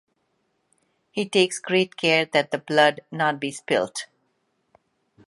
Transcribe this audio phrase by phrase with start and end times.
[1.11, 4.07] He takes great care that the blood not be spilt.